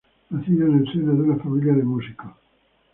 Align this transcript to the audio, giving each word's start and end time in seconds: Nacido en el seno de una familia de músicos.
Nacido 0.31 0.65
en 0.65 0.79
el 0.79 0.91
seno 0.91 1.11
de 1.13 1.21
una 1.21 1.37
familia 1.43 1.73
de 1.73 1.83
músicos. 1.83 2.31